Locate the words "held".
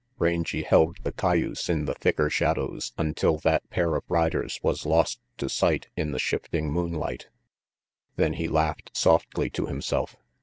0.63-0.97